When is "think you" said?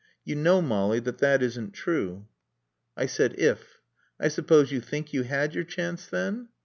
4.81-5.21